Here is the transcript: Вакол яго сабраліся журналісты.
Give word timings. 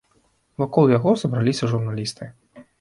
Вакол 0.61 0.85
яго 0.97 1.13
сабраліся 1.25 1.71
журналісты. 1.75 2.35